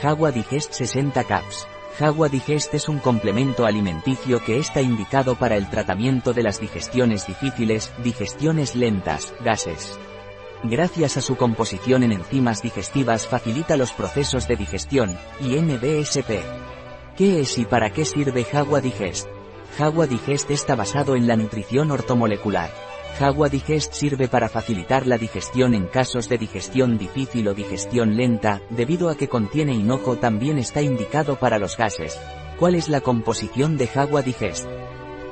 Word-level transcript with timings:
Jagua 0.00 0.30
Digest 0.30 0.74
60 0.74 1.24
Caps. 1.24 1.66
Jagua 1.98 2.28
Digest 2.28 2.74
es 2.74 2.88
un 2.88 2.98
complemento 2.98 3.64
alimenticio 3.64 4.44
que 4.44 4.58
está 4.58 4.82
indicado 4.82 5.36
para 5.36 5.56
el 5.56 5.70
tratamiento 5.70 6.34
de 6.34 6.42
las 6.42 6.60
digestiones 6.60 7.26
difíciles, 7.26 7.90
digestiones 8.04 8.76
lentas, 8.76 9.32
gases. 9.42 9.98
Gracias 10.62 11.16
a 11.16 11.22
su 11.22 11.36
composición 11.36 12.02
en 12.02 12.12
enzimas 12.12 12.60
digestivas 12.60 13.26
facilita 13.26 13.78
los 13.78 13.92
procesos 13.92 14.46
de 14.46 14.56
digestión, 14.56 15.16
y 15.40 15.56
NBSP. 15.56 16.42
¿Qué 17.16 17.40
es 17.40 17.56
y 17.56 17.64
para 17.64 17.90
qué 17.90 18.04
sirve 18.04 18.44
Jagua 18.44 18.82
Digest? 18.82 19.28
Jagua 19.78 20.06
Digest 20.06 20.50
está 20.50 20.74
basado 20.74 21.16
en 21.16 21.26
la 21.26 21.36
nutrición 21.36 21.90
ortomolecular. 21.90 22.85
Jagua 23.18 23.48
Digest 23.48 23.94
sirve 23.94 24.28
para 24.28 24.50
facilitar 24.50 25.06
la 25.06 25.16
digestión 25.16 25.72
en 25.72 25.86
casos 25.86 26.28
de 26.28 26.36
digestión 26.36 26.98
difícil 26.98 27.48
o 27.48 27.54
digestión 27.54 28.14
lenta, 28.14 28.60
debido 28.68 29.08
a 29.08 29.16
que 29.16 29.26
contiene 29.26 29.72
hinojo 29.72 30.16
también 30.16 30.58
está 30.58 30.82
indicado 30.82 31.36
para 31.36 31.58
los 31.58 31.78
gases. 31.78 32.20
¿Cuál 32.58 32.74
es 32.74 32.90
la 32.90 33.00
composición 33.00 33.78
de 33.78 33.86
Jagua 33.86 34.20
Digest? 34.20 34.66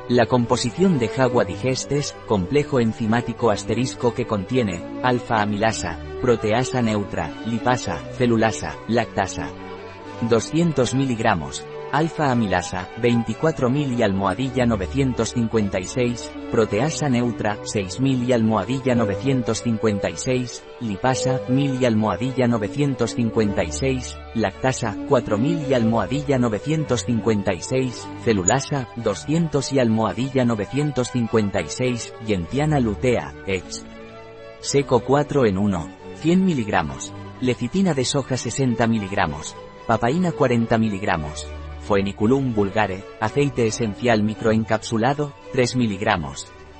La 0.08 0.24
composición 0.24 0.98
de 0.98 1.08
Jagua 1.08 1.44
Digest 1.44 1.92
es, 1.92 2.16
complejo 2.26 2.80
enzimático 2.80 3.50
asterisco 3.50 4.14
que 4.14 4.26
contiene, 4.26 4.82
alfa-amilasa, 5.02 5.98
proteasa 6.22 6.80
neutra, 6.80 7.30
lipasa, 7.44 7.98
celulasa, 8.16 8.76
lactasa. 8.88 9.50
200 10.22 10.94
miligramos, 10.94 11.66
alfa-amilasa, 11.96 12.88
24.000 13.00 13.98
y 13.98 14.02
almohadilla 14.02 14.66
956, 14.66 16.32
proteasa 16.50 17.08
neutra, 17.08 17.58
6.000 17.62 18.26
y 18.26 18.32
almohadilla 18.32 18.94
956, 18.94 20.64
lipasa, 20.80 21.40
1000 21.48 21.80
y 21.80 21.84
almohadilla 21.84 22.48
956, 22.48 24.18
lactasa, 24.34 24.96
4.000 25.08 25.68
y 25.68 25.74
almohadilla 25.74 26.38
956, 26.38 28.08
celulasa, 28.24 28.88
200 28.96 29.72
y 29.72 29.78
almohadilla 29.78 30.44
956, 30.44 32.14
entiana 32.34 32.80
lutea, 32.80 33.34
ex. 33.46 33.86
Seco 34.60 35.00
4 35.00 35.46
en 35.46 35.58
1, 35.58 35.88
100 36.16 36.44
miligramos. 36.44 37.12
Lecitina 37.40 37.94
de 37.94 38.04
soja 38.04 38.36
60 38.36 38.86
miligramos. 38.86 39.54
Papaína 39.86 40.32
40 40.32 40.78
miligramos. 40.78 41.46
Foeniculum 41.86 42.54
vulgare, 42.54 43.04
aceite 43.20 43.66
esencial 43.66 44.22
microencapsulado, 44.22 45.34
3 45.52 45.76
mg. 45.76 46.08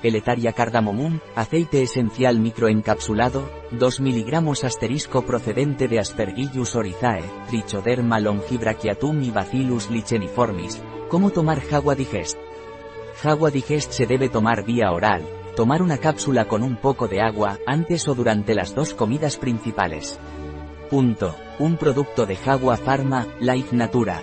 Eletaria 0.02 0.52
cardamomum, 0.52 1.18
aceite 1.34 1.82
esencial 1.82 2.38
microencapsulado, 2.38 3.50
2 3.70 4.00
mg 4.00 4.64
asterisco 4.64 5.22
procedente 5.22 5.88
de 5.88 5.98
Aspergillus 5.98 6.74
orizae, 6.74 7.22
Trichoderma 7.48 8.18
longibrachiatum 8.18 9.22
y 9.22 9.30
Bacillus 9.30 9.90
licheniformis. 9.90 10.82
¿Cómo 11.10 11.30
tomar 11.30 11.60
Jagua 11.60 11.94
Digest? 11.94 12.38
Jagua 13.22 13.50
Digest 13.50 13.92
se 13.92 14.06
debe 14.06 14.30
tomar 14.30 14.64
vía 14.64 14.90
oral, 14.90 15.22
tomar 15.54 15.82
una 15.82 15.98
cápsula 15.98 16.46
con 16.46 16.62
un 16.62 16.76
poco 16.76 17.08
de 17.08 17.20
agua, 17.20 17.58
antes 17.66 18.08
o 18.08 18.14
durante 18.14 18.54
las 18.54 18.74
dos 18.74 18.94
comidas 18.94 19.36
principales. 19.36 20.18
Punto. 20.88 21.36
Un 21.58 21.76
producto 21.76 22.24
de 22.24 22.36
Jagua 22.36 22.76
Pharma, 22.76 23.26
Life 23.38 23.76
Natura. 23.76 24.22